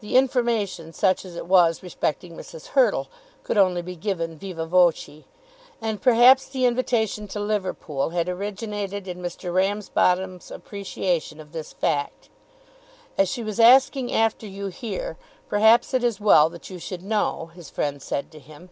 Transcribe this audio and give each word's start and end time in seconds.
The 0.00 0.16
information, 0.16 0.94
such 0.94 1.26
as 1.26 1.36
it 1.36 1.44
was, 1.44 1.82
respecting 1.82 2.34
Mrs. 2.34 2.68
Hurtle, 2.68 3.08
could 3.42 3.58
only 3.58 3.82
be 3.82 3.96
given 3.96 4.38
vivâ 4.38 4.66
voce, 4.66 5.24
and 5.82 6.00
perhaps 6.00 6.46
the 6.48 6.64
invitation 6.64 7.28
to 7.28 7.38
Liverpool 7.38 8.08
had 8.08 8.30
originated 8.30 9.06
in 9.06 9.20
Mr. 9.20 9.52
Ramsbottom's 9.52 10.50
appreciation 10.50 11.38
of 11.38 11.52
this 11.52 11.74
fact. 11.74 12.30
"As 13.18 13.28
she 13.28 13.44
was 13.44 13.60
asking 13.60 14.10
after 14.10 14.46
you 14.46 14.68
here, 14.68 15.18
perhaps 15.50 15.92
it 15.92 16.02
is 16.02 16.14
as 16.14 16.20
well 16.22 16.48
that 16.48 16.70
you 16.70 16.78
should 16.78 17.02
know," 17.02 17.50
his 17.54 17.68
friend 17.68 18.00
said 18.00 18.30
to 18.32 18.38
him. 18.38 18.70